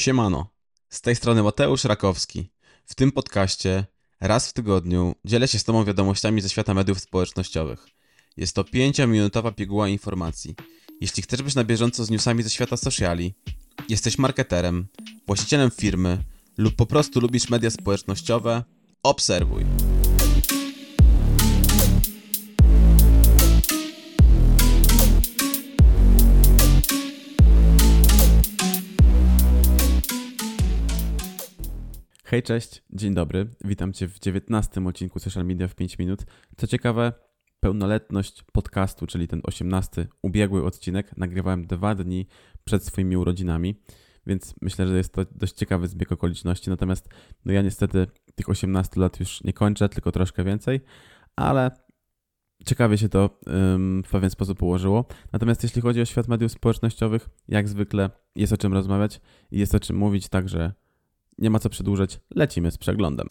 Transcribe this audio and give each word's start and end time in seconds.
Siemano, 0.00 0.46
z 0.88 1.00
tej 1.00 1.16
strony 1.16 1.42
Mateusz 1.42 1.84
Rakowski. 1.84 2.50
W 2.84 2.94
tym 2.94 3.12
podcaście 3.12 3.86
raz 4.20 4.48
w 4.48 4.52
tygodniu 4.52 5.14
dzielę 5.24 5.48
się 5.48 5.58
z 5.58 5.64
Tobą 5.64 5.84
wiadomościami 5.84 6.40
ze 6.40 6.48
świata 6.48 6.74
mediów 6.74 7.00
społecznościowych. 7.00 7.86
Jest 8.36 8.54
to 8.54 8.62
5-minutowa 8.62 9.54
piguła 9.54 9.88
informacji. 9.88 10.54
Jeśli 11.00 11.22
chcesz 11.22 11.42
być 11.42 11.54
na 11.54 11.64
bieżąco 11.64 12.04
z 12.04 12.10
newsami 12.10 12.42
ze 12.42 12.50
świata 12.50 12.76
sociali, 12.76 13.34
jesteś 13.88 14.18
marketerem, 14.18 14.86
właścicielem 15.26 15.70
firmy 15.70 16.24
lub 16.58 16.76
po 16.76 16.86
prostu 16.86 17.20
lubisz 17.20 17.50
media 17.50 17.70
społecznościowe, 17.70 18.64
obserwuj. 19.02 19.64
Hej, 32.30 32.42
cześć, 32.42 32.82
dzień 32.90 33.14
dobry. 33.14 33.46
Witam 33.64 33.92
Cię 33.92 34.08
w 34.08 34.18
19 34.18 34.86
odcinku 34.86 35.18
Social 35.18 35.46
Media 35.46 35.68
w 35.68 35.74
5 35.74 35.98
minut. 35.98 36.24
Co 36.56 36.66
ciekawe, 36.66 37.12
pełnoletność 37.60 38.42
podcastu, 38.52 39.06
czyli 39.06 39.28
ten 39.28 39.40
18 39.44 40.06
ubiegły 40.22 40.64
odcinek, 40.64 41.16
nagrywałem 41.16 41.66
dwa 41.66 41.94
dni 41.94 42.26
przed 42.64 42.84
swoimi 42.84 43.16
urodzinami, 43.16 43.80
więc 44.26 44.54
myślę, 44.62 44.86
że 44.86 44.96
jest 44.96 45.14
to 45.14 45.24
dość 45.32 45.52
ciekawy 45.52 45.88
zbieg 45.88 46.12
okoliczności. 46.12 46.70
Natomiast 46.70 47.08
no 47.44 47.52
ja 47.52 47.62
niestety 47.62 48.06
tych 48.34 48.48
18 48.48 49.00
lat 49.00 49.20
już 49.20 49.44
nie 49.44 49.52
kończę, 49.52 49.88
tylko 49.88 50.12
troszkę 50.12 50.44
więcej, 50.44 50.80
ale 51.36 51.70
ciekawie 52.66 52.98
się 52.98 53.08
to 53.08 53.40
w 54.04 54.10
pewien 54.10 54.30
sposób 54.30 54.62
ułożyło. 54.62 55.04
Natomiast 55.32 55.62
jeśli 55.62 55.82
chodzi 55.82 56.00
o 56.00 56.04
świat 56.04 56.28
mediów 56.28 56.52
społecznościowych, 56.52 57.28
jak 57.48 57.68
zwykle 57.68 58.10
jest 58.36 58.52
o 58.52 58.56
czym 58.56 58.72
rozmawiać 58.72 59.20
i 59.50 59.58
jest 59.58 59.74
o 59.74 59.80
czym 59.80 59.96
mówić, 59.96 60.28
także 60.28 60.72
nie 61.40 61.50
ma 61.50 61.58
co 61.58 61.70
przedłużać, 61.70 62.20
lecimy 62.34 62.70
z 62.70 62.78
przeglądem. 62.78 63.26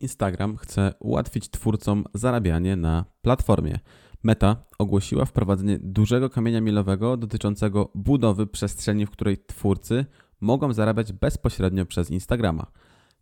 Instagram 0.00 0.56
chce 0.56 0.94
ułatwić 1.00 1.50
twórcom 1.50 2.04
zarabianie 2.14 2.76
na 2.76 3.04
platformie. 3.22 3.78
Meta 4.22 4.56
ogłosiła 4.78 5.24
wprowadzenie 5.24 5.78
dużego 5.82 6.30
kamienia 6.30 6.60
milowego 6.60 7.16
dotyczącego 7.16 7.90
budowy 7.94 8.46
przestrzeni, 8.46 9.06
w 9.06 9.10
której 9.10 9.38
twórcy 9.46 10.06
mogą 10.40 10.72
zarabiać 10.72 11.12
bezpośrednio 11.12 11.86
przez 11.86 12.10
Instagrama. 12.10 12.66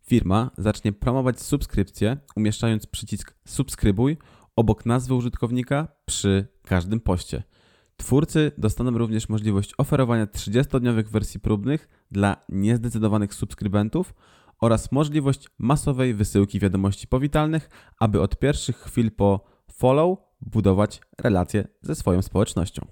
Firma 0.01 0.51
zacznie 0.57 0.93
promować 0.93 1.41
subskrypcję, 1.41 2.17
umieszczając 2.35 2.85
przycisk 2.85 3.35
subskrybuj 3.47 4.17
obok 4.55 4.85
nazwy 4.85 5.13
użytkownika 5.13 5.87
przy 6.05 6.47
każdym 6.63 6.99
poście. 6.99 7.43
Twórcy 7.97 8.51
dostaną 8.57 8.97
również 8.97 9.29
możliwość 9.29 9.73
oferowania 9.77 10.25
30-dniowych 10.25 11.07
wersji 11.07 11.39
próbnych 11.39 12.05
dla 12.11 12.37
niezdecydowanych 12.49 13.33
subskrybentów 13.33 14.13
oraz 14.61 14.91
możliwość 14.91 15.49
masowej 15.59 16.13
wysyłki 16.13 16.59
wiadomości 16.59 17.07
powitalnych, 17.07 17.69
aby 17.99 18.21
od 18.21 18.39
pierwszych 18.39 18.77
chwil 18.77 19.11
po 19.11 19.45
follow 19.71 20.17
budować 20.41 21.01
relacje 21.17 21.67
ze 21.81 21.95
swoją 21.95 22.21
społecznością. 22.21 22.85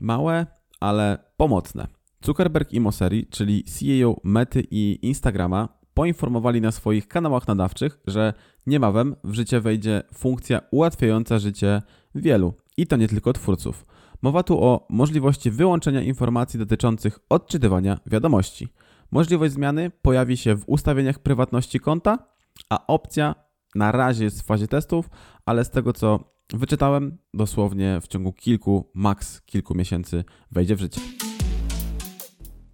Małe, 0.00 0.46
ale 0.80 1.18
pomocne. 1.36 1.86
Zuckerberg 2.24 2.72
i 2.72 2.80
Mosseri, 2.80 3.26
czyli 3.26 3.64
CEO 3.64 4.16
Mety 4.24 4.66
i 4.70 4.98
Instagrama, 5.02 5.68
poinformowali 5.94 6.60
na 6.60 6.72
swoich 6.72 7.08
kanałach 7.08 7.48
nadawczych, 7.48 7.98
że 8.06 8.34
niebawem 8.66 9.16
w 9.24 9.34
życie 9.34 9.60
wejdzie 9.60 10.02
funkcja 10.14 10.60
ułatwiająca 10.70 11.38
życie 11.38 11.82
wielu 12.14 12.54
i 12.76 12.86
to 12.86 12.96
nie 12.96 13.08
tylko 13.08 13.32
twórców. 13.32 13.86
Mowa 14.22 14.42
tu 14.42 14.64
o 14.64 14.86
możliwości 14.90 15.50
wyłączenia 15.50 16.02
informacji 16.02 16.58
dotyczących 16.58 17.18
odczytywania 17.28 17.98
wiadomości. 18.06 18.68
Możliwość 19.10 19.52
zmiany 19.52 19.90
pojawi 20.02 20.36
się 20.36 20.54
w 20.54 20.64
ustawieniach 20.66 21.18
prywatności 21.18 21.80
konta, 21.80 22.18
a 22.70 22.86
opcja 22.86 23.34
na 23.74 23.92
razie 23.92 24.24
jest 24.24 24.42
w 24.42 24.44
fazie 24.44 24.68
testów, 24.68 25.10
ale 25.46 25.64
z 25.64 25.70
tego 25.70 25.92
co 25.92 26.32
wyczytałem, 26.52 27.18
dosłownie 27.34 28.00
w 28.00 28.08
ciągu 28.08 28.32
kilku, 28.32 28.90
maks 28.94 29.40
kilku 29.40 29.74
miesięcy 29.74 30.24
wejdzie 30.50 30.76
w 30.76 30.80
życie. 30.80 31.00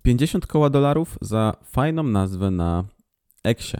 50 0.03 0.47
koła 0.47 0.71
dolarów 0.71 1.19
za 1.21 1.57
fajną 1.65 2.03
nazwę 2.03 2.51
na 2.51 2.85
Eksie. 3.45 3.77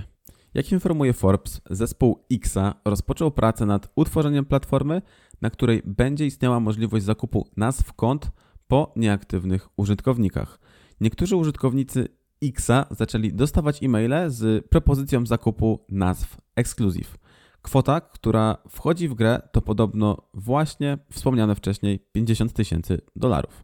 Jak 0.55 0.73
informuje 0.73 1.13
Forbes, 1.13 1.61
zespół 1.71 2.25
Xa 2.33 2.75
rozpoczął 2.85 3.31
pracę 3.31 3.67
nad 3.67 3.93
utworzeniem 3.97 4.45
platformy, 4.45 5.03
na 5.41 5.51
której 5.51 5.83
będzie 5.85 6.27
istniała 6.27 6.61
możliwość 6.61 7.05
zakupu 7.05 7.49
nazw 7.57 7.93
kont 7.93 8.31
po 8.69 8.93
nieaktywnych 8.97 9.69
użytkownikach. 9.77 10.61
Niektórzy 11.01 11.37
użytkownicy 11.37 12.09
Xa 12.43 12.87
zaczęli 12.91 13.33
dostawać 13.33 13.83
e-maile 13.83 14.31
z 14.31 14.67
propozycją 14.69 15.27
zakupu 15.27 15.85
nazw 15.89 16.37
Exclusive. 16.57 17.19
Kwota, 17.63 18.01
która 18.01 18.57
wchodzi 18.69 19.09
w 19.09 19.15
grę, 19.15 19.43
to 19.53 19.63
podobno 19.63 20.29
właśnie 20.35 20.99
wspomniane 21.13 21.55
wcześniej 21.55 22.07
50 22.13 22.53
tysięcy 22.53 23.01
dolarów. 23.17 23.63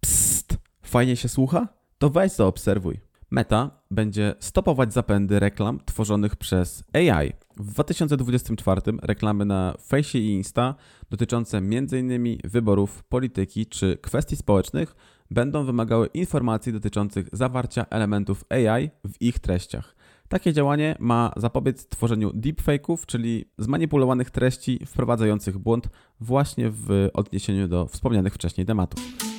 Psst, 0.00 0.58
fajnie 0.82 1.16
się 1.16 1.28
słucha? 1.28 1.68
To 1.98 2.10
weź 2.10 2.32
zaobserwuj. 2.32 3.00
Meta 3.30 3.79
będzie 3.90 4.34
stopować 4.40 4.92
zapędy 4.92 5.40
reklam 5.40 5.80
tworzonych 5.84 6.36
przez 6.36 6.84
AI. 6.92 7.32
W 7.56 7.72
2024 7.72 8.80
reklamy 9.02 9.44
na 9.44 9.74
Face 9.78 10.18
i 10.18 10.30
Insta 10.30 10.74
dotyczące 11.10 11.58
m.in. 11.58 12.38
wyborów, 12.44 13.04
polityki 13.04 13.66
czy 13.66 13.98
kwestii 14.02 14.36
społecznych 14.36 14.96
będą 15.30 15.64
wymagały 15.64 16.06
informacji 16.06 16.72
dotyczących 16.72 17.28
zawarcia 17.32 17.86
elementów 17.90 18.44
AI 18.48 18.90
w 19.08 19.22
ich 19.22 19.38
treściach. 19.38 19.96
Takie 20.28 20.52
działanie 20.52 20.96
ma 20.98 21.32
zapobiec 21.36 21.88
tworzeniu 21.88 22.30
deepfake'ów, 22.30 23.06
czyli 23.06 23.44
zmanipulowanych 23.58 24.30
treści 24.30 24.86
wprowadzających 24.86 25.58
błąd 25.58 25.88
właśnie 26.20 26.70
w 26.70 27.08
odniesieniu 27.14 27.68
do 27.68 27.86
wspomnianych 27.86 28.34
wcześniej 28.34 28.66
tematów. 28.66 29.29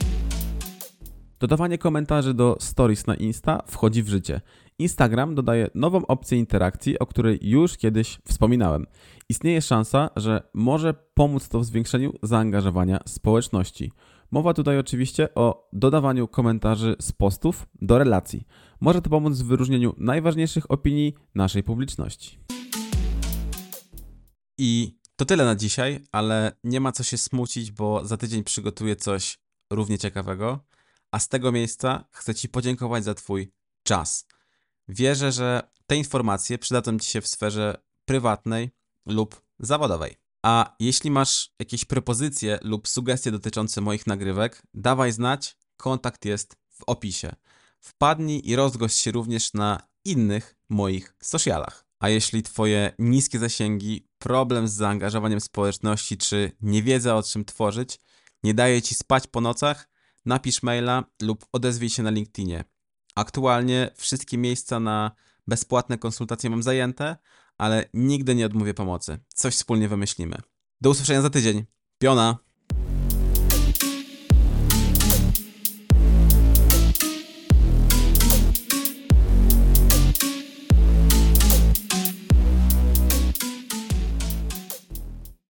Dodawanie 1.42 1.78
komentarzy 1.78 2.34
do 2.34 2.58
stories 2.60 3.08
na 3.08 3.16
Insta 3.16 3.64
wchodzi 3.68 4.04
w 4.04 4.10
życie. 4.10 4.42
Instagram 4.80 5.36
dodaje 5.36 5.70
nową 5.76 6.06
opcję 6.06 6.38
interakcji, 6.38 7.00
o 7.00 7.06
której 7.06 7.40
już 7.42 7.78
kiedyś 7.78 8.20
wspominałem. 8.28 8.86
Istnieje 9.30 9.62
szansa, 9.62 10.10
że 10.16 10.50
może 10.54 10.94
pomóc 11.14 11.50
to 11.50 11.60
w 11.60 11.66
zwiększeniu 11.66 12.14
zaangażowania 12.24 13.00
społeczności. 13.08 13.92
Mowa 14.32 14.54
tutaj 14.54 14.80
oczywiście 14.80 15.36
o 15.36 15.70
dodawaniu 15.74 16.28
komentarzy 16.28 16.96
z 17.00 17.12
postów 17.12 17.68
do 17.82 17.98
relacji. 17.98 18.48
Może 18.82 19.02
to 19.02 19.10
pomóc 19.10 19.38
w 19.38 19.48
wyróżnieniu 19.48 19.94
najważniejszych 19.98 20.72
opinii 20.72 21.14
naszej 21.36 21.64
publiczności. 21.64 22.40
I 24.58 24.98
to 25.16 25.26
tyle 25.26 25.46
na 25.46 25.56
dzisiaj, 25.56 26.00
ale 26.12 26.52
nie 26.64 26.80
ma 26.80 26.92
co 26.92 27.04
się 27.04 27.18
smucić, 27.18 27.72
bo 27.72 28.06
za 28.06 28.18
tydzień 28.18 28.44
przygotuję 28.44 28.96
coś 28.96 29.40
równie 29.72 29.98
ciekawego. 29.98 30.71
A 31.12 31.20
z 31.20 31.28
tego 31.28 31.52
miejsca 31.52 32.06
chcę 32.12 32.36
Ci 32.36 32.50
podziękować 32.50 33.04
za 33.04 33.14
Twój 33.14 33.52
czas. 33.84 34.26
Wierzę, 34.88 35.32
że 35.32 35.72
te 35.88 35.96
informacje 35.96 36.58
przydadzą 36.58 37.00
Ci 37.00 37.10
się 37.10 37.22
w 37.22 37.28
sferze 37.28 37.82
prywatnej 38.06 38.72
lub 39.06 39.42
zawodowej. 39.60 40.18
A 40.44 40.76
jeśli 40.80 41.12
masz 41.12 41.54
jakieś 41.60 41.86
propozycje 41.86 42.60
lub 42.62 42.88
sugestie 42.88 43.32
dotyczące 43.32 43.82
moich 43.82 44.08
nagrywek, 44.08 44.64
dawaj 44.74 45.12
znać, 45.12 45.58
kontakt 45.78 46.26
jest 46.26 46.56
w 46.70 46.84
opisie. 46.88 47.36
Wpadnij 47.80 48.42
i 48.50 48.56
rozgość 48.56 48.98
się 48.98 49.12
również 49.12 49.54
na 49.54 49.88
innych 50.06 50.56
moich 50.70 51.16
socialach. 51.22 51.86
A 52.00 52.10
jeśli 52.10 52.44
Twoje 52.44 52.94
niskie 53.00 53.40
zasięgi, 53.40 54.08
problem 54.18 54.68
z 54.68 54.74
zaangażowaniem 54.74 55.42
społeczności 55.42 56.18
czy 56.18 56.52
niewiedza 56.62 57.16
o 57.16 57.24
czym 57.24 57.46
tworzyć 57.46 58.00
nie 58.44 58.54
daje 58.54 58.82
Ci 58.82 58.96
spać 58.96 59.28
po 59.28 59.42
nocach, 59.42 59.90
napisz 60.26 60.64
maila 60.64 61.04
lub 61.22 61.46
odezwij 61.52 61.90
się 61.90 62.04
na 62.04 62.10
LinkedInie. 62.10 62.64
Aktualnie 63.16 63.90
wszystkie 63.96 64.38
miejsca 64.38 64.80
na 64.80 65.12
bezpłatne 65.48 65.98
konsultacje 65.98 66.50
mam 66.50 66.64
zajęte, 66.64 67.18
ale 67.58 67.90
nigdy 67.94 68.36
nie 68.36 68.46
odmówię 68.46 68.74
pomocy. 68.74 69.20
Coś 69.28 69.56
wspólnie 69.56 69.88
wymyślimy. 69.88 70.36
Do 70.82 70.90
usłyszenia 70.90 71.22
za 71.22 71.30
tydzień. 71.30 71.66
Piona! 71.98 72.51